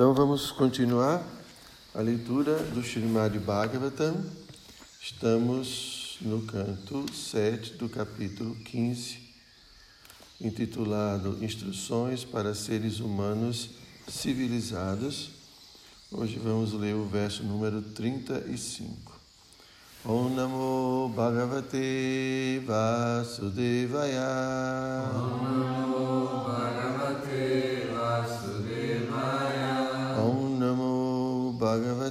[0.00, 1.22] Então vamos continuar
[1.94, 4.16] a leitura do Srimad Bhagavatam.
[4.98, 9.18] Estamos no canto 7 do capítulo 15,
[10.40, 13.72] intitulado Instruções para Seres Humanos
[14.08, 15.32] Civilizados.
[16.10, 19.20] Hoje vamos ler o verso número 35.
[20.02, 24.22] Om Namo Bhagavate Vasudevaya.
[25.12, 25.99] Om Namo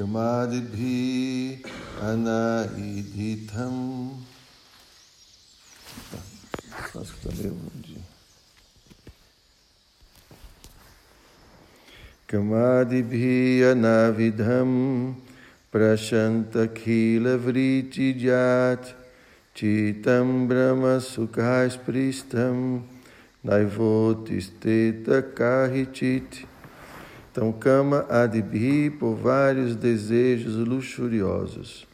[0.00, 1.60] Kamadibhi
[2.00, 3.76] anaidhitam.
[6.10, 6.18] Tá,
[7.00, 8.00] Acho que tá meio dia.
[12.26, 15.16] Kamadibhi anavidham
[15.70, 18.94] prashantakhila vritijat
[19.54, 22.84] chitam brahma sukhaspristam
[23.44, 26.49] naivotisteta kahichit.
[27.30, 31.86] Então, cama adibhi por vários desejos luxuriosos.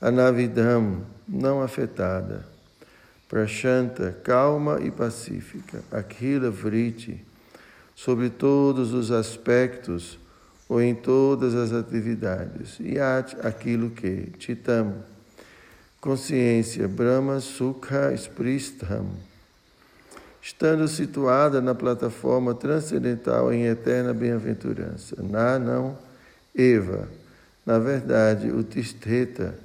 [0.00, 2.44] Anavidham, não afetada.
[3.28, 5.80] Prashanta, calma e pacífica.
[5.92, 7.24] Akhila vriti,
[7.94, 10.18] sobre todos os aspectos
[10.68, 12.78] ou em todas as atividades.
[12.80, 14.32] Yat, aquilo que.
[14.40, 15.04] Chitam,
[16.00, 16.88] consciência.
[16.88, 19.06] Brahma, sukha, spristham
[20.44, 25.16] estando situada na plataforma transcendental em eterna bem-aventurança.
[25.22, 25.96] Na, não,
[26.54, 27.08] Eva.
[27.64, 29.58] Na verdade, o Tisteta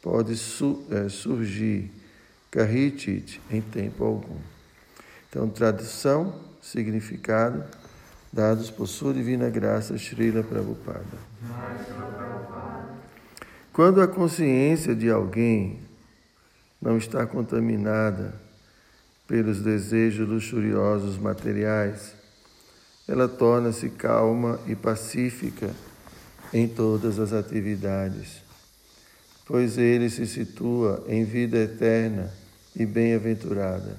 [0.00, 1.90] pode su, é, surgir,
[2.50, 4.38] Kahitit, em tempo algum.
[5.28, 7.62] Então, tradução, significado,
[8.32, 11.18] dados por sua divina graça, Srila Prabhupada.
[13.70, 15.78] Quando a consciência de alguém
[16.80, 18.41] não está contaminada
[19.32, 22.12] pelos desejos luxuriosos materiais,
[23.08, 25.70] ela torna-se calma e pacífica
[26.52, 28.42] em todas as atividades,
[29.46, 32.30] pois ele se situa em vida eterna
[32.76, 33.98] e bem-aventurada.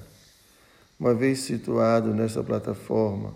[1.00, 3.34] Uma vez situado nessa plataforma,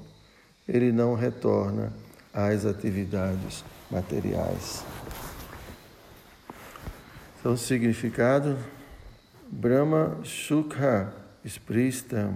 [0.69, 1.93] ele não retorna
[2.33, 4.85] às atividades materiais.
[7.41, 8.57] Então, o significado:
[9.51, 12.35] Brahma Shukha Spristam.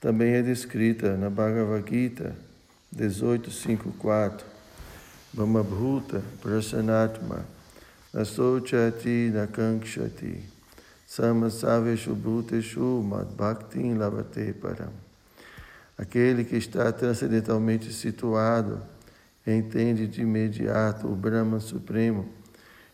[0.00, 2.34] Também é descrita na Bhagavad Gita
[2.94, 4.42] 18.5.4
[5.32, 7.44] Brahmabhuta Prasanatma
[8.12, 10.42] Nasochati Nakankshati
[11.06, 14.92] Samasaveshu Bhuteshu Madbhaktin Lavate Param.
[15.98, 18.82] Aquele que está transcendentalmente situado
[19.46, 22.28] entende de imediato o Brahman Supremo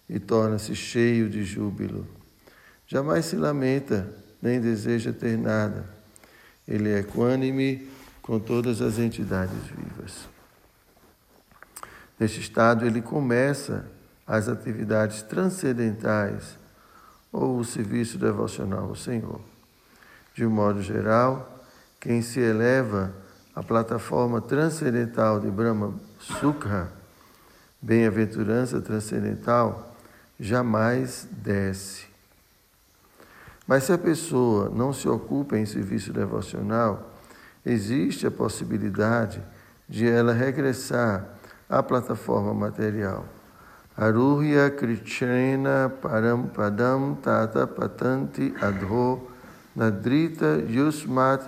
[0.08, 2.06] e torna-se cheio de júbilo.
[2.86, 4.06] Jamais se lamenta
[4.42, 5.88] nem deseja ter nada.
[6.66, 7.88] Ele é equânime
[8.20, 10.28] com todas as entidades vivas.
[12.18, 13.86] Neste estado, ele começa
[14.26, 16.58] as atividades transcendentais
[17.32, 19.40] ou o serviço devocional ao Senhor.
[20.34, 21.64] De um modo geral,
[22.00, 23.12] quem se eleva
[23.54, 26.90] à plataforma transcendental de Brahma Sukha,
[27.80, 29.94] bem-aventurança transcendental,
[30.38, 32.11] jamais desce.
[33.66, 37.10] Mas se a pessoa não se ocupa em serviço devocional,
[37.64, 39.40] existe a possibilidade
[39.88, 41.24] de ela regressar
[41.68, 43.24] à plataforma material.
[43.96, 49.28] Aruhya Krichrena Param Padam Tata Patanti Adho
[49.76, 51.42] Nadrita Yusmat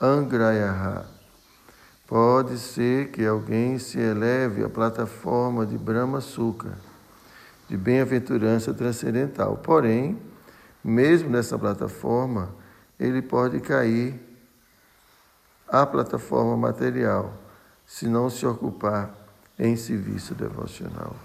[0.00, 1.06] Angrayaha.
[2.06, 6.78] Pode ser que alguém se eleve à plataforma de Brahma Sukha,
[7.68, 9.56] de bem-aventurança transcendental.
[9.56, 10.16] Porém,
[10.86, 12.54] mesmo nessa plataforma,
[12.98, 14.20] ele pode cair
[15.68, 17.34] à plataforma material,
[17.84, 19.12] se não se ocupar
[19.58, 21.16] em serviço devocional.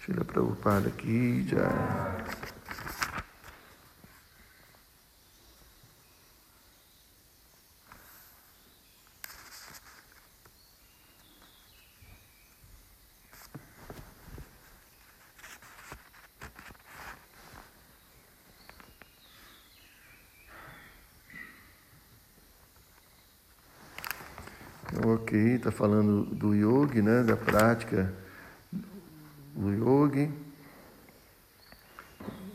[0.00, 1.68] Shila Prabhupada aqui já.
[25.08, 28.12] Ok, está falando do yoga, né, da prática
[29.54, 30.28] o yogi.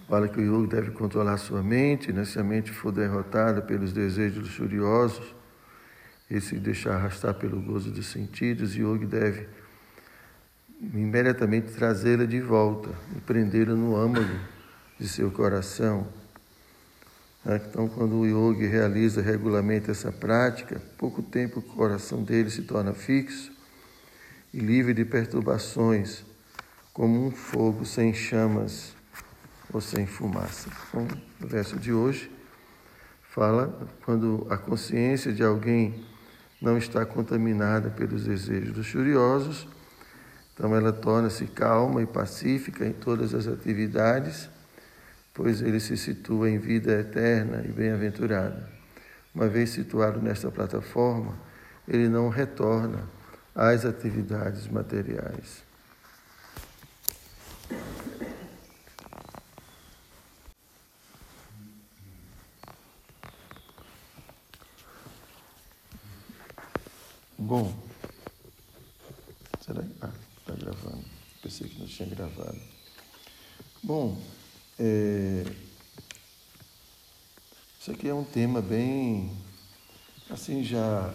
[0.09, 2.25] Fala que o yogi deve controlar sua mente, né?
[2.25, 5.33] se a mente for derrotada pelos desejos luxuriosos
[6.29, 9.47] e se deixar arrastar pelo gozo dos sentidos, o yogi deve
[10.81, 14.37] imediatamente trazê-la de volta e prendê-la no âmago
[14.99, 16.05] de seu coração.
[17.43, 17.61] Né?
[17.67, 22.93] Então, quando o yogi realiza regularmente essa prática, pouco tempo o coração dele se torna
[22.93, 23.51] fixo
[24.53, 26.23] e livre de perturbações,
[26.93, 28.93] como um fogo sem chamas
[29.71, 30.69] ou sem fumaça.
[30.89, 31.07] Então,
[31.41, 32.29] o verso de hoje
[33.23, 36.05] fala quando a consciência de alguém
[36.61, 39.67] não está contaminada pelos desejos luxuriosos,
[40.53, 44.49] então ela torna-se calma e pacífica em todas as atividades,
[45.33, 48.69] pois ele se situa em vida eterna e bem-aventurada.
[49.33, 51.37] Uma vez situado nesta plataforma,
[51.87, 53.07] ele não retorna
[53.55, 55.63] às atividades materiais.
[67.37, 67.73] Bom,
[69.59, 71.03] será que ah, está gravando?
[71.41, 72.61] Pensei que não tinha gravado.
[73.83, 74.21] Bom,
[74.83, 75.43] é,
[77.79, 79.31] isso aqui é um tema bem,
[80.27, 81.13] assim já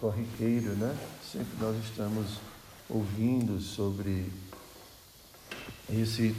[0.00, 0.98] corriqueiro, né?
[1.30, 2.40] Sempre nós estamos
[2.88, 4.32] ouvindo sobre
[5.88, 6.34] esse,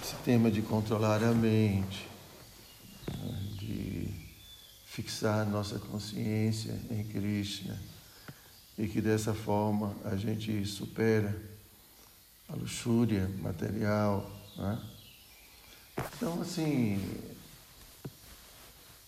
[0.00, 2.08] esse tema de controlar a mente,
[3.08, 3.42] né?
[3.58, 4.14] de
[4.84, 7.82] fixar nossa consciência em Krishna
[8.78, 11.55] e que dessa forma a gente supera
[12.48, 14.30] a luxúria material.
[14.56, 14.82] Né?
[16.16, 17.00] Então, assim,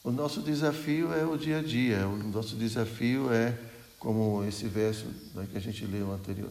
[0.03, 3.59] o nosso desafio é o dia a dia, o nosso desafio é,
[3.99, 6.51] como esse verso né, que a gente leu anterior,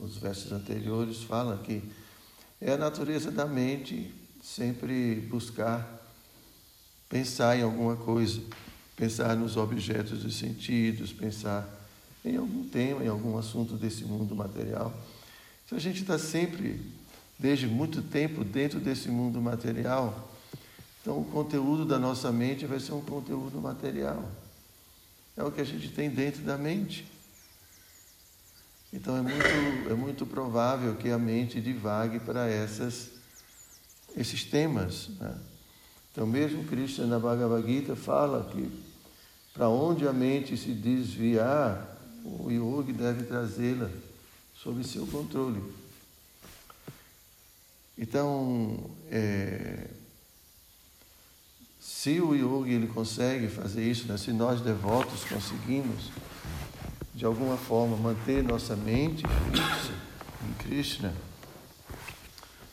[0.00, 1.82] os versos anteriores falam que
[2.60, 4.12] é a natureza da mente
[4.42, 6.02] sempre buscar
[7.08, 8.42] pensar em alguma coisa,
[8.96, 11.68] pensar nos objetos dos sentidos, pensar
[12.24, 14.92] em algum tema, em algum assunto desse mundo material.
[15.66, 16.80] Se a gente está sempre,
[17.38, 20.30] desde muito tempo, dentro desse mundo material,
[21.04, 24.26] então, o conteúdo da nossa mente vai ser um conteúdo material.
[25.36, 27.06] É o que a gente tem dentro da mente.
[28.90, 33.10] Então, é muito, é muito provável que a mente divague para essas,
[34.16, 35.10] esses temas.
[35.20, 35.36] Né?
[36.10, 38.72] Então, mesmo Krishna na Bhagavad Gita fala que
[39.52, 43.90] para onde a mente se desviar, o yogi deve trazê-la
[44.62, 45.62] sob seu controle.
[47.96, 49.88] Então, é,
[51.80, 54.16] se o yogi ele consegue fazer isso, né?
[54.16, 56.10] se nós devotos conseguimos,
[57.14, 59.94] de alguma forma, manter nossa mente fixa
[60.48, 61.14] em Krishna,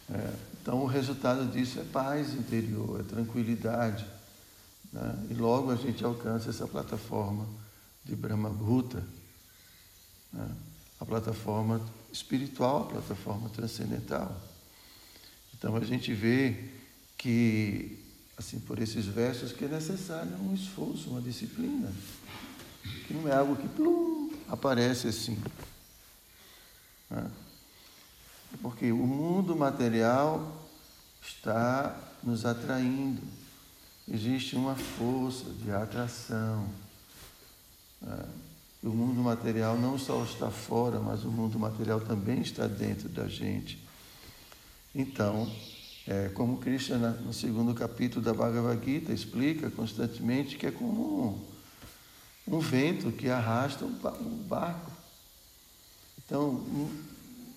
[0.09, 4.05] é, então o resultado disso é paz interior, é tranquilidade.
[4.91, 5.27] Né?
[5.29, 7.45] E logo a gente alcança essa plataforma
[8.03, 9.03] de Brahma Bhuta,
[10.33, 10.49] né?
[11.01, 11.81] A plataforma
[12.13, 14.39] espiritual, a plataforma transcendental.
[15.57, 16.69] Então a gente vê
[17.17, 17.97] que
[18.37, 21.91] assim, por esses versos, que é necessário um esforço, uma disciplina,
[23.07, 25.41] que não é algo que plum, aparece assim.
[27.09, 27.29] Né?
[28.61, 30.67] Porque o mundo material
[31.21, 33.21] está nos atraindo.
[34.07, 36.67] Existe uma força de atração.
[38.01, 38.25] Né?
[38.83, 43.27] O mundo material não só está fora, mas o mundo material também está dentro da
[43.27, 43.77] gente.
[44.93, 45.49] Então,
[46.07, 51.45] é, como Krishna, no segundo capítulo da Bhagavad Gita, explica constantemente que é como
[52.47, 54.91] um, um vento que arrasta um barco.
[56.25, 56.65] Então,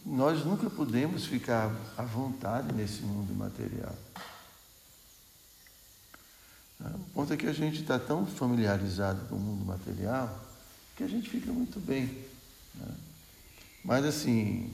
[0.05, 3.95] nós nunca podemos ficar à vontade nesse mundo material.
[6.79, 6.91] Tá?
[6.95, 10.44] O ponto é que a gente está tão familiarizado com o mundo material
[10.97, 12.07] que a gente fica muito bem.
[12.75, 12.95] Né?
[13.85, 14.73] Mas assim,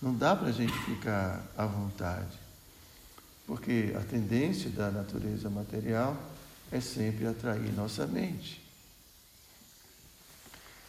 [0.00, 2.38] não dá para a gente ficar à vontade.
[3.46, 6.16] Porque a tendência da natureza material
[6.70, 8.62] é sempre atrair nossa mente.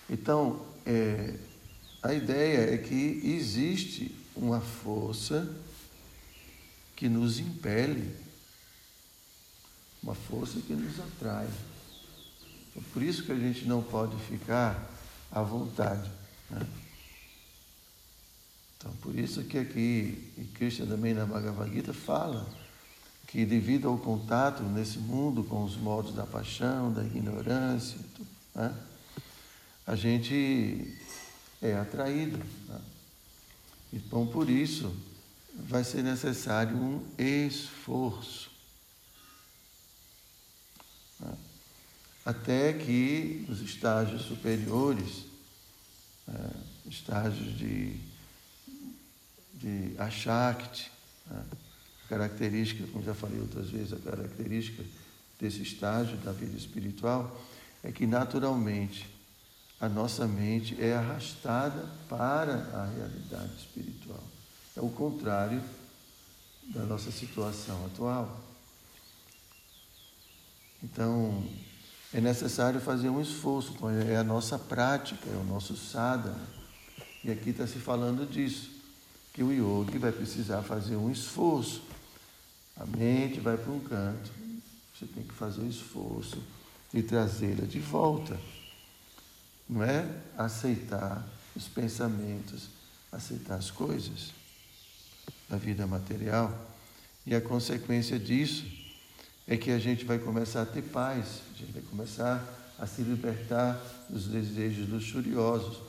[0.09, 1.35] Então, é,
[2.01, 5.53] a ideia é que existe uma força
[6.95, 8.13] que nos impele,
[10.01, 11.47] uma força que nos atrai.
[12.69, 14.89] Então, por isso que a gente não pode ficar
[15.31, 16.09] à vontade.
[16.49, 16.65] Né?
[18.77, 22.47] Então, por isso que aqui, e Krishna também na Bhagavad Gita fala
[23.27, 27.99] que devido ao contato nesse mundo com os modos da paixão, da ignorância,
[28.55, 28.73] né,
[29.85, 30.97] a gente
[31.61, 32.37] é atraído.
[32.67, 32.81] Né?
[33.93, 34.95] Então, por isso,
[35.53, 38.48] vai ser necessário um esforço.
[42.25, 45.25] Até que os estágios superiores,
[46.27, 46.51] né,
[46.85, 47.95] estágios de,
[49.53, 50.91] de Ashakti,
[51.29, 51.43] né,
[52.07, 54.83] característica, como já falei outras vezes, a característica
[55.39, 57.39] desse estágio da vida espiritual
[57.83, 59.07] é que naturalmente
[59.79, 64.23] a nossa mente é arrastada para a realidade espiritual.
[64.75, 65.63] É o contrário
[66.63, 68.43] da nossa situação atual.
[70.83, 71.47] Então,
[72.13, 73.75] é necessário fazer um esforço,
[74.09, 76.47] é a nossa prática, é o nosso sadhana.
[77.23, 78.71] E aqui está se falando disso,
[79.33, 81.83] que o yogi vai precisar fazer um esforço.
[82.77, 84.31] A mente vai para um canto,
[84.93, 86.41] você tem que fazer o esforço
[86.91, 88.39] de trazê-la de volta.
[89.69, 92.69] Não é aceitar os pensamentos,
[93.11, 94.31] aceitar as coisas
[95.47, 96.67] da vida material.
[97.25, 98.65] E a consequência disso
[99.49, 103.01] é que a gente vai começar a ter paz, a gente vai começar a se
[103.01, 105.79] libertar dos desejos luxuriosos,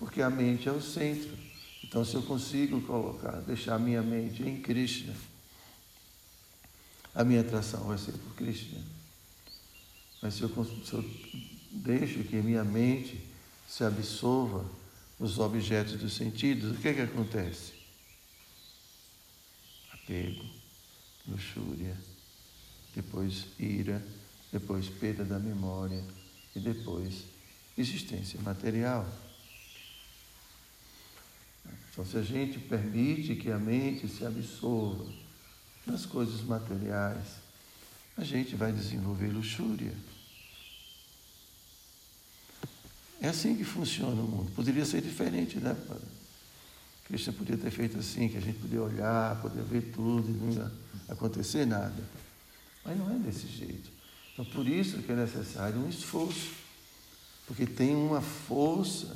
[0.00, 1.30] porque a mente é o centro.
[1.84, 5.14] Então, se eu consigo colocar, deixar a minha mente em Krishna,
[7.14, 8.80] a minha atração vai ser por Krishna.
[10.20, 10.48] Mas se eu,
[10.84, 11.04] se eu
[11.70, 13.24] deixo que minha mente
[13.68, 14.68] se absorva
[15.20, 17.74] nos objetos dos sentidos, o que é que acontece?
[19.92, 20.44] Apego,
[21.28, 21.96] luxúria,
[22.98, 24.04] depois ira,
[24.52, 26.02] depois perda da memória
[26.54, 27.22] e depois
[27.76, 29.06] existência material.
[31.92, 35.06] Então, se a gente permite que a mente se absorva
[35.86, 37.26] nas coisas materiais,
[38.16, 39.94] a gente vai desenvolver luxúria.
[43.20, 44.50] É assim que funciona o mundo.
[44.56, 46.18] Poderia ser diferente, né, padre?
[47.04, 50.52] Cristo podia ter feito assim, que a gente podia olhar, poder ver tudo e não
[50.52, 50.72] ia
[51.08, 52.04] acontecer nada.
[52.88, 53.90] Mas não é desse jeito.
[54.32, 56.52] Então, por isso que é necessário um esforço.
[57.46, 59.14] Porque tem uma força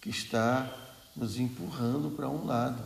[0.00, 0.72] que está
[1.16, 2.80] nos empurrando para um lado.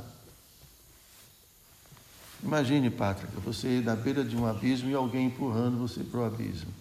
[2.43, 6.73] Imagine, Pátria, você na beira de um abismo e alguém empurrando você para o abismo.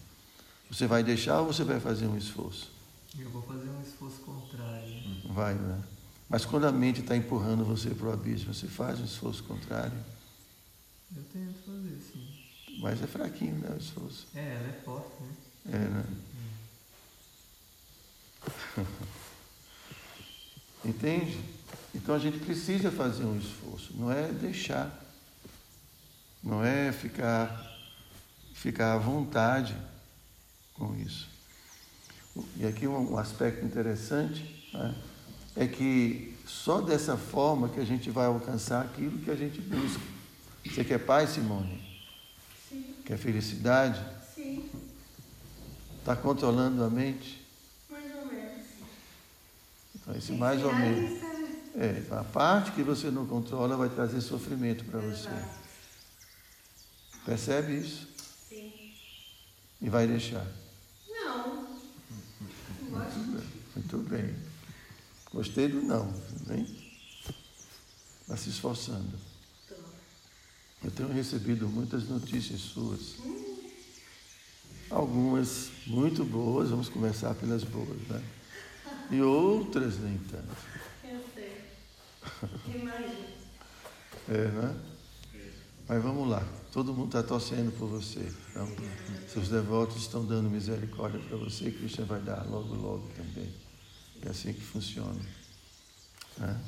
[0.70, 2.70] Você vai deixar ou você vai fazer um esforço?
[3.18, 4.94] Eu vou fazer um esforço contrário.
[5.34, 5.82] Vai, né?
[6.28, 9.98] Mas quando a mente está empurrando você para o abismo, você faz um esforço contrário?
[11.14, 11.65] Eu tento.
[12.78, 14.26] Mas é fraquinho, né, o esforço?
[14.34, 15.28] É, ela é forte, né?
[15.72, 16.04] É, né?
[18.78, 18.84] Hum.
[20.84, 21.38] Entende?
[21.94, 25.02] Então a gente precisa fazer um esforço, não é deixar,
[26.42, 27.74] não é ficar,
[28.54, 29.76] ficar à vontade
[30.74, 31.28] com isso.
[32.56, 34.94] E aqui um aspecto interessante né,
[35.56, 40.02] é que só dessa forma que a gente vai alcançar aquilo que a gente busca.
[40.64, 41.95] Você quer paz, Simone?
[43.06, 43.12] Sim.
[43.12, 44.04] Quer felicidade?
[44.34, 44.68] Sim.
[46.00, 47.40] Está controlando a mente?
[47.88, 48.64] Mais ou menos.
[49.94, 51.22] Então, esse mais ou menos.
[51.76, 55.28] É, a parte que você não controla vai trazer sofrimento para você.
[57.24, 58.08] Percebe isso?
[58.48, 58.92] Sim.
[59.80, 60.46] E vai deixar.
[61.08, 61.78] Não.
[62.80, 63.46] Muito bem.
[63.76, 64.36] Muito bem.
[65.32, 66.12] Gostei do não,
[66.50, 66.66] hein?
[68.22, 69.35] Está se esforçando.
[70.86, 73.16] Eu tenho recebido muitas notícias suas.
[74.88, 78.22] Algumas muito boas, vamos começar pelas boas, né?
[79.10, 80.56] E outras nem tanto.
[81.02, 81.60] Eu sei.
[82.72, 83.26] Imagina.
[84.28, 84.76] É, né?
[85.88, 86.46] Mas vamos lá.
[86.70, 88.32] Todo mundo está torcendo por você.
[88.50, 88.68] Então,
[89.26, 93.52] seus devotos estão dando misericórdia para você, Cristo vai dar logo, logo também.
[94.22, 95.20] É assim que funciona.
[96.38, 96.60] Né?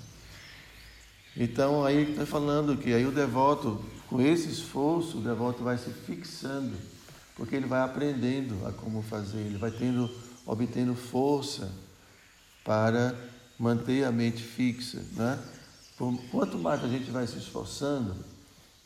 [1.40, 5.88] Então, aí está falando que aí o devoto, com esse esforço, o devoto vai se
[5.90, 6.76] fixando,
[7.36, 10.10] porque ele vai aprendendo a como fazer, ele vai tendo,
[10.44, 11.70] obtendo força
[12.64, 13.14] para
[13.56, 15.00] manter a mente fixa.
[15.12, 15.38] Né?
[16.32, 18.16] Quanto mais a gente vai se esforçando,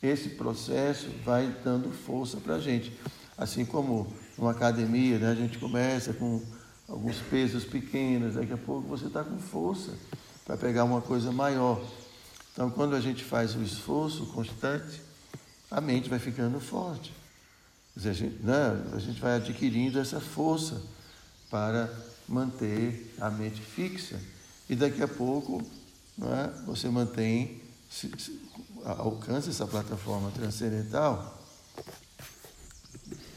[0.02, 2.92] esse processo vai dando força para a gente.
[3.38, 6.42] Assim como numa academia, né, a gente começa com
[6.86, 9.92] alguns pesos pequenos, daqui a pouco você está com força
[10.44, 11.80] para pegar uma coisa maior.
[12.52, 15.00] Então, quando a gente faz o esforço constante,
[15.70, 17.12] a mente vai ficando forte.
[17.96, 20.82] Dizer, a, gente, né, a gente vai adquirindo essa força
[21.50, 21.90] para
[22.28, 24.20] manter a mente fixa.
[24.68, 25.62] E daqui a pouco
[26.16, 28.40] né, você mantém, se, se,
[28.84, 31.42] alcança essa plataforma transcendental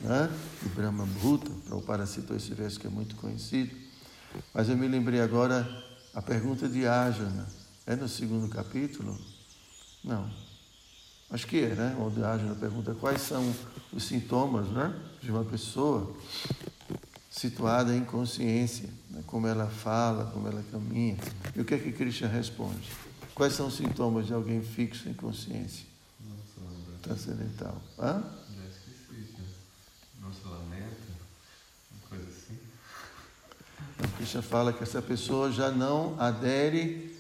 [0.02, 0.30] né,
[0.62, 3.76] de Brahma Bhuta, para o Parasito esse verso que é muito conhecido.
[4.54, 5.68] Mas eu me lembrei agora
[6.14, 7.48] a pergunta de Ajana.
[7.88, 9.16] É no segundo capítulo?
[10.04, 10.28] Não.
[11.30, 11.96] Acho que é, né?
[12.00, 13.54] Onde Arjuna pergunta quais são
[13.94, 16.16] os sintomas né, de uma pessoa
[17.30, 19.24] situada em consciência, né?
[19.28, 21.18] como ela fala, como ela caminha.
[21.56, 22.90] E o que é que Krishna responde?
[23.36, 25.86] Quais são os sintomas de alguém fixo em consciência?
[27.04, 27.80] Transcendental.
[28.00, 28.24] Hã?
[28.56, 28.66] Já.
[30.22, 30.96] Nossa, lamenta,
[31.92, 32.58] uma coisa assim.
[33.96, 37.15] Então, Krishna fala que essa pessoa já não adere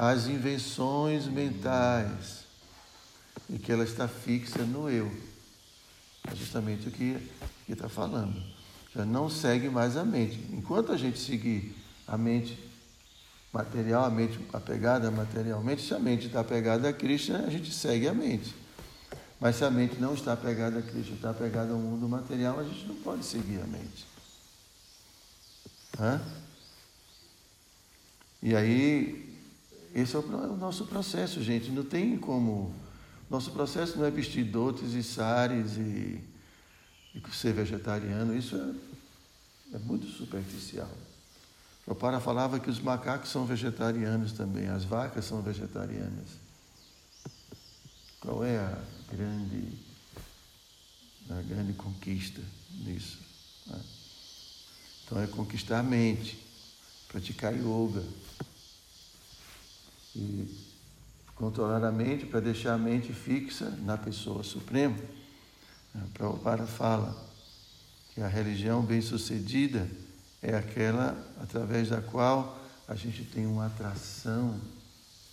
[0.00, 2.46] às invenções mentais
[3.50, 5.14] e que ela está fixa no eu.
[6.26, 7.30] É justamente o que
[7.68, 8.42] está falando.
[8.94, 10.40] Já não segue mais a mente.
[10.52, 11.76] Enquanto a gente seguir
[12.08, 12.58] a mente
[13.52, 18.08] material, a mente apegada materialmente, se a mente está apegada a Krishna, a gente segue
[18.08, 18.54] a mente.
[19.38, 22.64] Mas se a mente não está apegada a Krishna, está apegada ao mundo material, a
[22.64, 24.06] gente não pode seguir a mente.
[25.98, 26.22] Hã?
[28.42, 29.29] E aí,
[29.94, 31.70] esse é o nosso processo, gente.
[31.70, 32.74] Não tem como.
[33.28, 36.20] Nosso processo não é vestir dotes e sares e,
[37.14, 38.36] e ser vegetariano.
[38.36, 40.90] Isso é, é muito superficial.
[41.84, 46.38] Prabhupada falava que os macacos são vegetarianos também, as vacas são vegetarianas.
[48.20, 48.78] Qual é a
[49.10, 49.72] grande,
[51.30, 52.40] a grande conquista
[52.84, 53.18] nisso?
[53.66, 53.80] Né?
[55.04, 56.38] Então é conquistar a mente,
[57.08, 58.04] praticar yoga
[60.14, 60.70] e
[61.34, 64.96] controlar a mente para deixar a mente fixa na pessoa suprema.
[66.14, 67.16] Prabhupada fala
[68.14, 69.88] que a religião bem-sucedida
[70.42, 74.60] é aquela através da qual a gente tem uma atração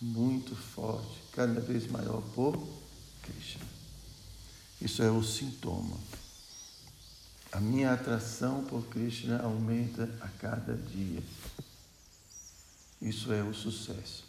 [0.00, 2.56] muito forte, cada vez maior por
[3.22, 3.66] Krishna.
[4.80, 5.96] Isso é o sintoma.
[7.50, 11.22] A minha atração por Krishna aumenta a cada dia.
[13.00, 14.27] Isso é o sucesso.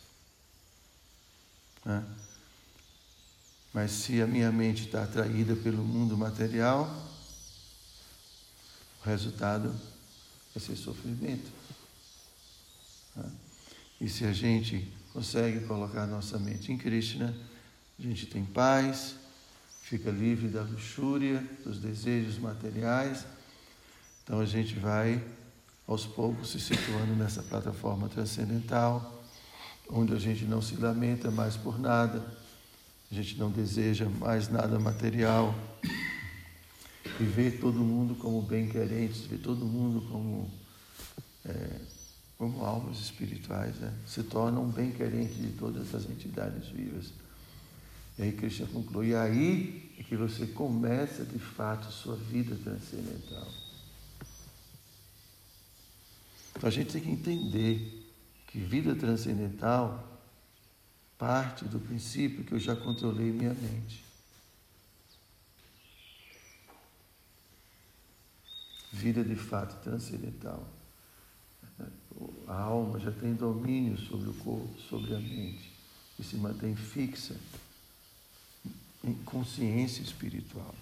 [1.90, 2.06] Né?
[3.74, 6.88] Mas se a minha mente está atraída pelo mundo material,
[9.02, 9.70] o resultado
[10.54, 11.50] vai ser sofrimento.
[13.16, 13.32] Né?
[14.02, 17.36] E se a gente consegue colocar nossa mente em Krishna,
[17.98, 19.16] a gente tem paz,
[19.82, 23.26] fica livre da luxúria, dos desejos materiais.
[24.24, 25.24] Então a gente vai
[25.88, 29.19] aos poucos se situando nessa plataforma transcendental,
[29.90, 32.24] onde a gente não se lamenta mais por nada,
[33.12, 35.56] a gente não deseja mais nada material,
[37.20, 40.50] e vê todo mundo como bem-querentes, vê todo mundo como,
[41.44, 41.82] é,
[42.38, 43.94] como almas espirituais, né?
[44.06, 47.12] se tornam bem-querentes de todas as entidades vivas.
[48.18, 53.48] E aí Krishna conclui, aí é que você começa de fato sua vida transcendental.
[56.56, 57.99] Então a gente tem que entender
[58.50, 60.06] que vida transcendental
[61.20, 64.04] parte do princípio que eu já controlei minha mente.
[68.92, 70.68] Vida de fato transcendental.
[72.48, 75.72] A alma já tem domínio sobre o corpo, sobre a mente,
[76.18, 77.36] e se mantém fixa
[79.04, 80.74] em consciência espiritual.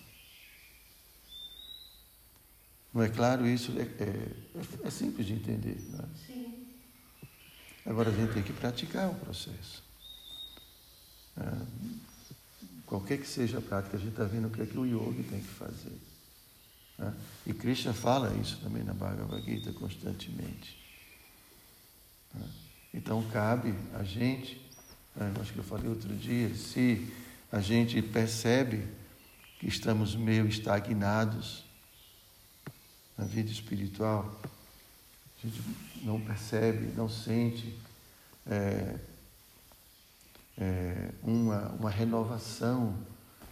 [2.93, 3.73] Não é claro isso?
[3.77, 5.77] É, é, é simples de entender.
[5.91, 6.07] Não é?
[6.25, 6.46] Sim.
[7.87, 9.81] Agora a gente tem que praticar o processo.
[11.37, 11.43] É,
[12.85, 15.23] qualquer que seja a prática, a gente está vendo o que é que o yogi
[15.23, 15.97] tem que fazer.
[16.99, 17.13] É?
[17.45, 20.77] E Krishna fala isso também na Bhagavad Gita constantemente.
[22.35, 22.43] É?
[22.93, 24.61] Então cabe a gente,
[25.15, 27.07] é, acho que eu falei outro dia, se
[27.49, 28.85] a gente percebe
[29.59, 31.63] que estamos meio estagnados
[33.17, 34.41] na vida espiritual,
[35.47, 35.63] a gente
[36.03, 37.77] não percebe, não sente
[38.45, 38.95] é,
[40.57, 42.93] é, uma, uma renovação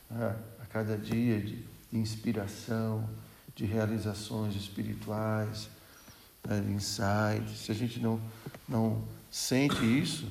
[0.09, 1.55] né, a cada dia de,
[1.91, 3.09] de, inspiração,
[3.55, 5.69] de realizações espirituais,
[6.43, 7.59] né, de insights.
[7.59, 8.19] Se a gente não,
[8.67, 10.29] não sente isso,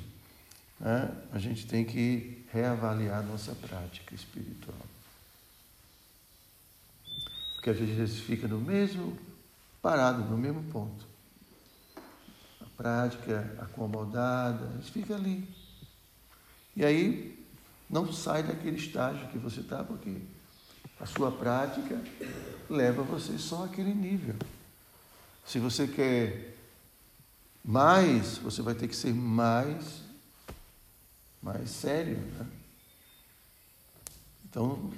[0.79, 4.77] né, a gente tem que reavaliar nossa prática espiritual.
[7.55, 9.17] Porque às vezes fica no mesmo,
[9.81, 11.14] parado, no mesmo ponto.
[12.77, 15.49] Prática acomodada, a gente fica ali.
[16.77, 17.47] E aí
[17.89, 20.21] não sai daquele estágio que você está, porque
[20.99, 22.01] a sua prática
[22.69, 24.35] leva você só àquele nível.
[25.45, 26.57] Se você quer
[27.65, 30.03] mais, você vai ter que ser mais,
[31.43, 32.17] mais sério.
[32.17, 32.47] Né?
[34.45, 34.91] Então,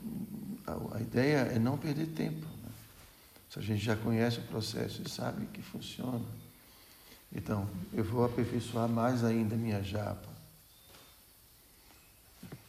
[0.66, 2.46] a, a, ideia é não perder tempo.
[2.62, 2.70] Né?
[3.50, 6.24] Se a gente já conhece o processo e sabe que funciona,
[7.32, 10.36] então eu vou aperfeiçoar mais ainda minha japa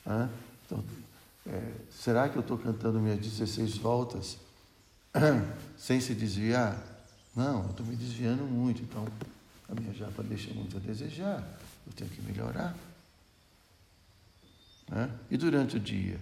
[0.07, 0.29] Hã?
[0.65, 0.83] Então,
[1.45, 4.37] é, será que eu estou cantando minhas 16 voltas
[5.77, 6.81] sem se desviar?
[7.35, 9.05] Não, eu estou me desviando muito, então
[9.67, 11.45] a minha japa deixa muito a desejar,
[11.85, 12.75] eu tenho que melhorar.
[15.29, 16.17] E durante o dia,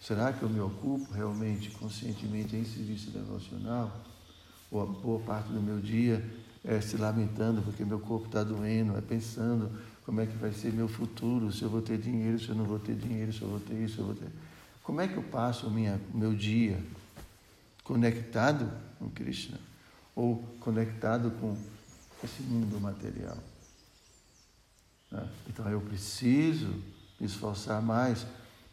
[0.00, 3.92] será que eu me ocupo realmente, conscientemente, em serviço devocional?
[4.70, 6.24] Ou a boa parte do meu dia
[6.64, 9.70] é se lamentando porque meu corpo está doendo, é pensando
[10.04, 12.64] como é que vai ser meu futuro, se eu vou ter dinheiro, se eu não
[12.64, 14.28] vou ter dinheiro, se eu vou ter isso, se eu vou ter.
[14.82, 16.78] Como é que eu passo o meu dia
[17.82, 19.58] conectado com Krishna?
[20.14, 21.56] Ou conectado com
[22.22, 23.38] esse mundo material?
[25.10, 25.28] Né?
[25.48, 26.68] Então eu preciso
[27.18, 28.26] me esforçar mais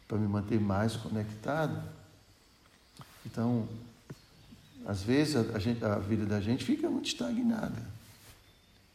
[0.06, 1.82] para me manter mais conectado.
[3.24, 3.66] Então,
[4.84, 7.82] às vezes a, gente, a vida da gente fica muito estagnada.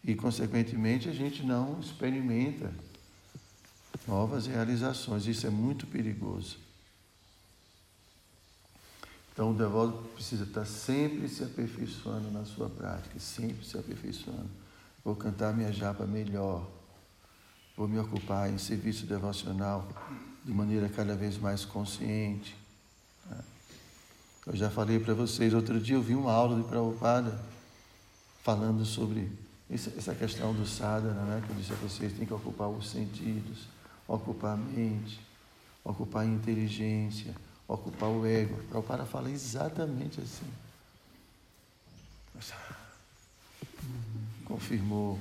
[0.03, 2.71] E, consequentemente, a gente não experimenta
[4.07, 5.25] novas realizações.
[5.25, 6.57] Isso é muito perigoso.
[9.33, 14.49] Então, o devoto precisa estar sempre se aperfeiçoando na sua prática, sempre se aperfeiçoando.
[15.03, 16.67] Vou cantar minha japa melhor,
[17.75, 19.87] vou me ocupar em serviço devocional
[20.43, 22.55] de maneira cada vez mais consciente.
[23.29, 23.37] Né?
[24.47, 27.37] Eu já falei para vocês, outro dia eu vi uma aula de Prabhupada
[28.41, 29.29] falando sobre
[29.69, 31.43] essa questão do sadhana, né?
[31.45, 33.67] que eu disse a vocês, tem que ocupar os sentidos,
[34.07, 35.19] ocupar a mente,
[35.83, 37.35] ocupar a inteligência,
[37.67, 38.55] ocupar o ego.
[38.69, 40.47] Prabhupada fala exatamente assim.
[44.45, 45.19] Confirmou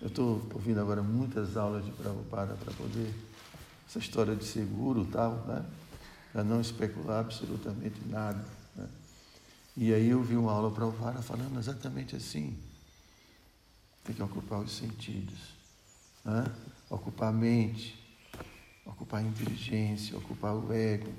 [0.00, 3.12] eu estou ouvindo agora muitas aulas de Prabhupada para poder,
[3.88, 5.64] essa história de seguro e tal, né?
[6.32, 8.44] Para não especular absolutamente nada.
[8.76, 8.88] Né?
[9.76, 12.56] E aí eu vi uma aula Prabhupada falando exatamente assim.
[14.04, 15.38] Tem que ocupar os sentidos,
[16.24, 16.44] né?
[16.88, 17.98] ocupar a mente,
[18.84, 21.12] ocupar a inteligência, ocupar o ego,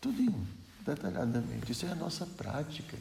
[0.00, 0.46] tudinho,
[0.84, 1.70] detalhadamente.
[1.70, 2.96] Isso é a nossa prática.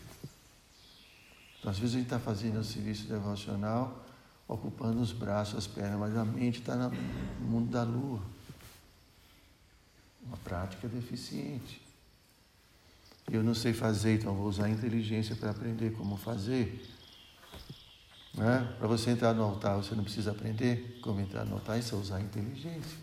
[1.59, 4.05] Então, às vezes a gente está fazendo o serviço devocional
[4.47, 6.91] ocupando os braços, as pernas, mas a mente está no
[7.41, 8.21] mundo da lua.
[10.25, 11.81] Uma prática deficiente.
[13.31, 16.85] Eu não sei fazer, então vou usar a inteligência para aprender como fazer.
[18.33, 18.75] Né?
[18.77, 21.97] Para você entrar no altar, você não precisa aprender como entrar no altar, isso é
[21.97, 22.97] usar a inteligência.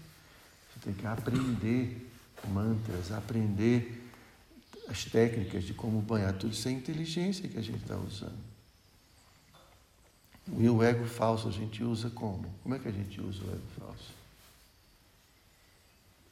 [0.72, 2.10] Você tem que aprender
[2.48, 4.10] mantras, aprender
[4.88, 6.32] as técnicas de como banhar.
[6.34, 8.52] Tudo isso é inteligência que a gente está usando.
[10.58, 12.52] E o ego falso a gente usa como?
[12.62, 14.10] Como é que a gente usa o ego falso?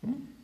[0.04, 0.39] Hum?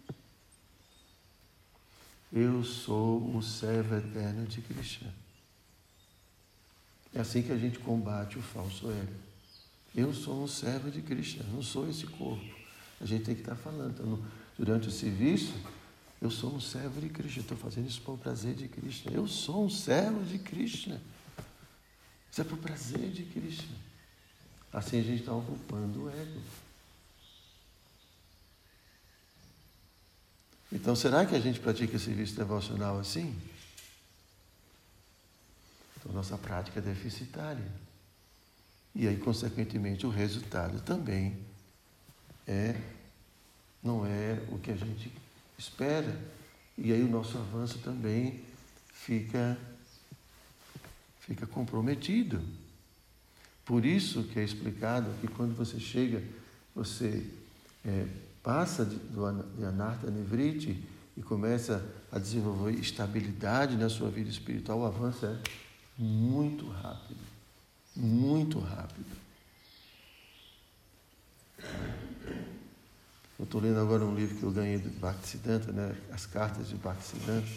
[2.33, 5.13] Eu sou o servo eterno de Krishna.
[7.15, 9.15] É assim que a gente combate o falso ego.
[9.95, 12.45] Eu sou um servo de Krishna, não sou esse corpo.
[13.01, 13.93] A gente tem que estar falando.
[13.93, 14.23] Então,
[14.59, 15.55] durante o serviço,
[16.21, 17.43] eu sou um servo de Krishna.
[17.43, 19.13] Estou fazendo isso para o prazer de Krishna.
[19.13, 21.01] Eu sou um servo de Krishna.
[22.31, 23.77] Isso é para o prazer de Krishna.
[24.73, 26.41] Assim a gente está ocupando o ego.
[30.73, 33.37] Então, será que a gente pratica serviço devocional assim?
[35.97, 37.67] Então, nossa prática é deficitária.
[38.95, 41.39] E aí, consequentemente, o resultado também
[42.47, 42.75] é
[43.83, 45.13] não é o que a gente
[45.57, 46.19] espera.
[46.77, 48.43] E aí o nosso avanço também
[48.93, 49.57] fica
[51.21, 52.41] fica comprometido.
[53.65, 56.23] Por isso que é explicado que quando você chega,
[56.75, 57.27] você
[57.85, 58.07] é,
[58.47, 60.81] passa de, do, de Anartha Nivriti
[61.17, 65.37] e começa a desenvolver estabilidade na sua vida espiritual, o avanço é
[65.99, 67.19] muito rápido.
[67.97, 69.17] Muito rápido.
[73.37, 75.97] Eu estou lendo agora um livro que eu ganhei do Bhaktisiddhanta, né?
[76.13, 77.49] As cartas de Bhaktisiddhanta.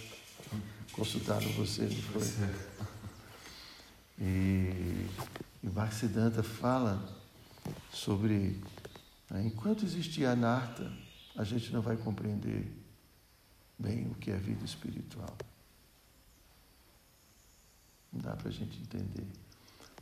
[0.93, 2.49] Consultaram você, não foi?
[4.17, 5.05] E,
[5.63, 6.99] e Bhaktisiddhanta fala
[7.91, 8.59] sobre
[9.37, 10.91] enquanto existir anarta,
[11.35, 12.71] a gente não vai compreender
[13.77, 15.37] bem o que é vida espiritual.
[18.11, 19.27] Não dá para a gente entender.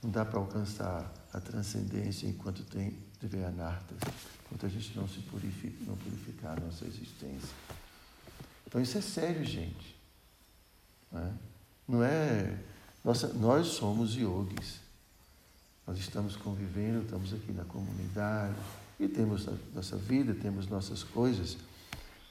[0.02, 3.98] Não dá para alcançar a transcendência enquanto tem tiver anartas,
[4.46, 7.50] enquanto a gente não se purifica, não purificar a nossa existência.
[8.66, 9.96] Então isso é sério, gente.
[11.12, 11.34] Não é,
[11.88, 12.60] não é
[13.04, 14.80] nossa, nós somos yogis.
[15.86, 18.56] Nós estamos convivendo, estamos aqui na comunidade
[19.00, 21.58] e temos nossa vida, temos nossas coisas,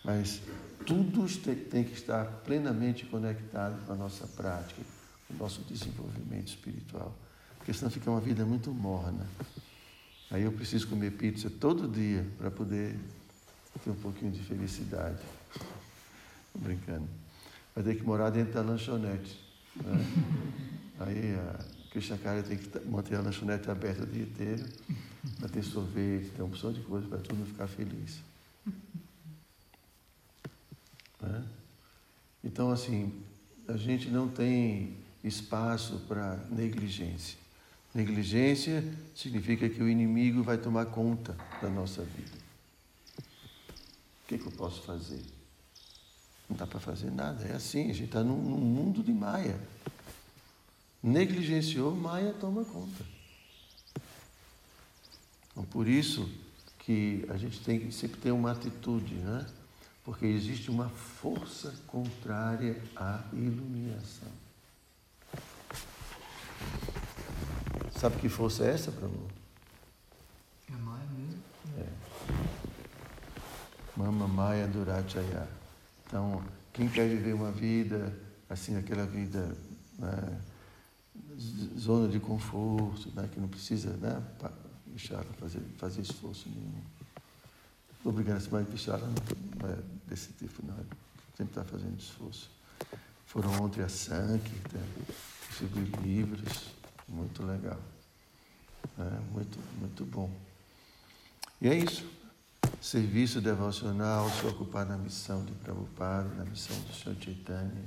[0.05, 0.40] mas
[0.85, 1.26] tudo
[1.70, 4.83] tem que estar plenamente conectado com a nossa prática,
[5.26, 7.14] com o nosso desenvolvimento espiritual.
[7.59, 9.26] Porque senão fica uma vida muito morna.
[10.31, 12.98] Aí eu preciso comer pizza todo dia para poder
[13.83, 15.18] ter um pouquinho de felicidade.
[16.52, 17.09] Tô brincando.
[17.74, 19.38] Vai ter que morar dentro da lanchonete.
[19.76, 20.05] Né?
[21.00, 24.64] Aí a Krishna Kaya tem que manter a lanchonete aberta o dia inteiro,
[25.38, 28.20] para ter sorvete, ter uma opção de coisa para todo mundo ficar feliz.
[31.18, 31.42] Né?
[32.44, 33.10] Então, assim,
[33.66, 37.38] a gente não tem espaço para negligência.
[37.94, 38.84] Negligência
[39.14, 42.36] significa que o inimigo vai tomar conta da nossa vida.
[43.18, 45.22] O que, que eu posso fazer?
[46.48, 47.44] Não dá para fazer nada.
[47.44, 49.58] É assim, a gente está num, num mundo de Maia.
[51.02, 53.15] Negligenciou, Maia toma conta.
[55.57, 56.29] Então, por isso
[56.81, 59.47] que a gente tem que sempre ter uma atitude, né?
[60.05, 64.29] Porque existe uma força contrária à iluminação.
[67.99, 69.27] Sabe que força é essa, Prabhu?
[70.71, 71.42] É Maia mesmo?
[71.79, 71.88] É.
[73.97, 75.49] Mama Maya Durachaya.
[76.07, 78.14] Então, quem quer viver uma vida,
[78.51, 79.57] assim, aquela vida,
[79.99, 80.38] né,
[81.79, 84.23] zona de conforto, né, que não precisa né,
[84.96, 86.82] deixar fazer, fazer esforço nenhum.
[88.02, 89.76] Obrigado, mas Pichara não é
[90.09, 90.74] desse tipo, não.
[91.37, 92.50] Sempre está fazendo esforço.
[93.26, 94.80] Foram ontem a Sankirtan,
[95.48, 96.70] distribuir livros,
[97.06, 97.78] muito legal.
[98.98, 100.30] É, muito, muito bom.
[101.61, 102.09] E é isso.
[102.80, 107.85] Serviço devocional, se ocupar na missão de Prabhupada, na missão do Senhor Chaitanya.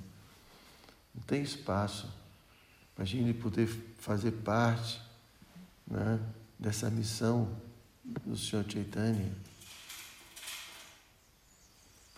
[1.16, 2.08] Não tem espaço.
[2.96, 3.68] Imagine poder
[3.98, 5.02] fazer parte
[5.88, 6.20] né,
[6.60, 7.58] dessa missão
[8.04, 9.32] do Senhor Chaitanya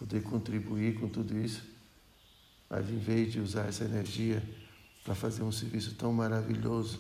[0.02, 1.64] poder contribuir com tudo isso,
[2.68, 4.42] mas em vez de usar essa energia
[5.04, 7.00] para fazer um serviço tão maravilhoso,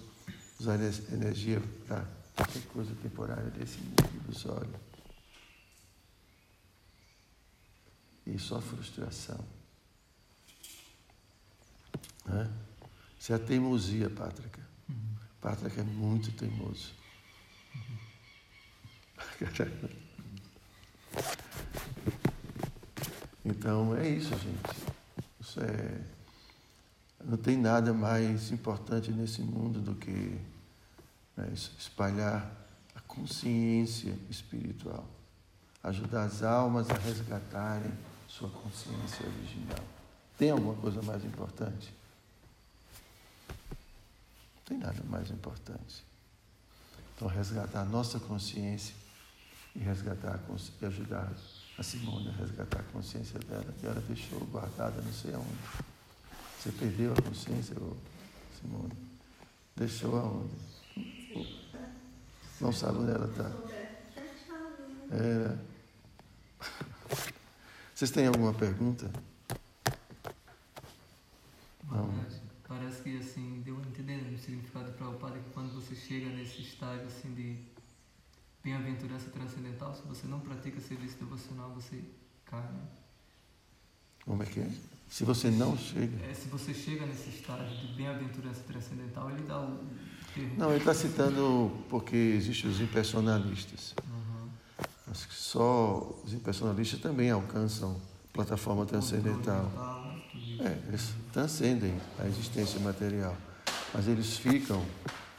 [0.59, 4.75] usar essa energia para qualquer coisa temporária desse mundo ilusório.
[8.27, 9.43] E só frustração.
[12.25, 12.51] Né?
[13.19, 14.61] Isso é a teimosia, Pátrica.
[14.87, 15.15] Uhum.
[15.41, 17.00] Pátrica é muito teimoso.
[23.43, 24.91] Então é isso, gente.
[25.39, 26.01] Isso é.
[27.23, 30.39] Não tem nada mais importante nesse mundo do que
[31.37, 32.49] né, espalhar
[32.95, 35.05] a consciência espiritual,
[35.83, 37.91] ajudar as almas a resgatarem
[38.27, 39.83] sua consciência original.
[40.37, 41.93] Tem alguma coisa mais importante?
[44.55, 46.03] Não tem nada mais importante.
[47.15, 48.95] Então, resgatar a nossa consciência
[49.75, 50.39] e resgatar
[50.81, 51.31] e ajudar
[51.77, 55.57] a Simone a resgatar a consciência dela, que ela deixou guardada não sei aonde.
[56.59, 57.75] Você perdeu a consciência,
[58.59, 58.93] Simone?
[59.75, 60.53] Deixou aonde?
[62.59, 63.51] Não sabe onde ela está.
[65.11, 65.57] É.
[67.95, 69.11] Vocês têm alguma pergunta?
[71.89, 72.13] Não.
[72.67, 76.29] Parece que assim, deu a entender o significado para o padre que quando você chega
[76.29, 77.30] nesse estágio assim
[78.63, 82.03] bem-aventurança transcendental, se você não pratica serviço devocional, você
[82.45, 82.61] cai.
[82.61, 82.81] Né?
[84.25, 84.69] Como é que é?
[85.09, 86.25] Se você não chega.
[86.25, 89.79] É, se você chega nesse estágio de bem-aventurança transcendental, ele dá o
[90.33, 90.55] termo.
[90.57, 93.93] Não, ele está citando porque existem os impersonalistas.
[94.09, 94.49] Uhum.
[95.09, 97.99] Acho que só os impersonalistas também alcançam
[98.31, 99.65] plataforma transcendental.
[99.65, 100.65] Né?
[100.65, 103.35] É, eles transcendem a existência material.
[103.93, 104.81] Mas eles ficam,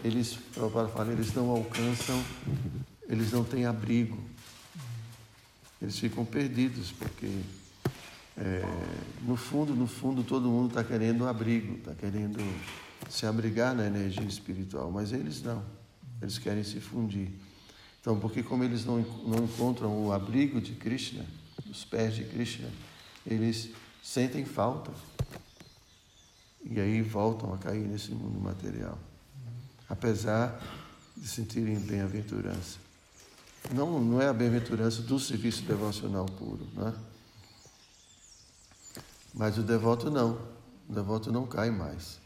[0.04, 2.22] eles, para falar, eles não alcançam
[3.12, 4.18] eles não têm abrigo.
[5.80, 7.28] Eles ficam perdidos, porque
[8.38, 8.62] é,
[9.22, 12.38] no fundo, no fundo, todo mundo está querendo abrigo, está querendo
[13.10, 15.62] se abrigar na energia espiritual, mas eles não.
[16.22, 17.28] Eles querem se fundir.
[18.00, 21.26] Então, porque como eles não, não encontram o abrigo de Krishna,
[21.70, 22.70] os pés de Krishna,
[23.26, 23.70] eles
[24.02, 24.90] sentem falta.
[26.64, 28.98] E aí voltam a cair nesse mundo material.
[29.86, 30.62] Apesar
[31.14, 32.91] de sentirem bem-aventurança.
[33.72, 36.94] Não, não é a bem-aventurança do serviço devocional puro, né?
[39.32, 40.32] Mas o devoto não.
[40.88, 42.20] O devoto não cai mais.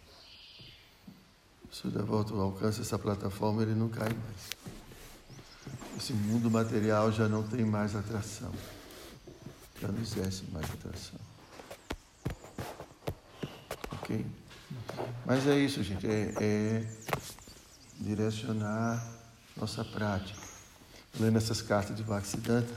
[1.70, 4.50] Se o devoto alcança essa plataforma, ele não cai mais.
[5.96, 8.52] Esse mundo material já não tem mais atração.
[9.80, 11.20] Já não exerce mais atração.
[13.92, 14.26] Ok?
[15.24, 16.06] Mas é isso, gente.
[16.06, 16.92] É, é
[18.00, 19.06] direcionar
[19.56, 20.55] nossa prática
[21.18, 22.72] lendo essas cartas de Bhaktisiddhanta,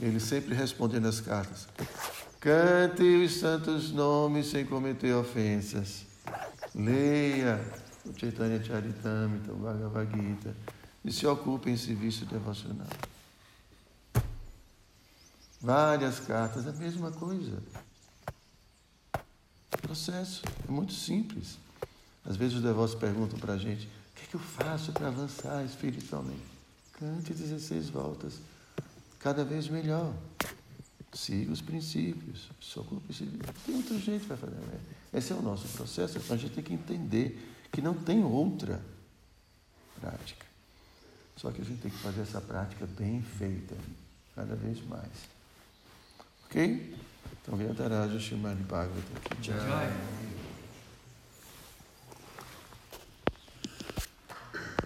[0.00, 1.68] ele sempre respondendo as cartas.
[2.40, 6.06] Cante os santos nomes sem cometer ofensas.
[6.74, 7.60] Leia
[8.06, 10.54] o Chaitanya Charitamrita, o Bhagavad Gita,
[11.04, 12.86] e se ocupe em serviço devocional.
[15.60, 17.62] Várias cartas, a mesma coisa.
[19.82, 21.58] Processo, é muito simples.
[22.24, 25.08] Às vezes os devotos perguntam para a gente: o que, é que eu faço para
[25.08, 26.49] avançar espiritualmente?
[27.00, 28.34] Cante 16 voltas,
[29.18, 30.12] cada vez melhor.
[31.14, 33.40] Siga os princípios, só com o princípio.
[33.64, 34.54] Tem outro jeito para fazer.
[34.54, 34.80] Né?
[35.14, 38.80] Esse é o nosso processo, a gente tem que entender que não tem outra
[39.98, 40.46] prática.
[41.36, 43.74] Só que a gente tem que fazer essa prática bem feita,
[44.36, 45.08] cada vez mais.
[46.44, 46.94] Ok?
[47.42, 49.42] Então, Vyataraja Shimani Bhagavata.
[49.42, 49.90] Jai.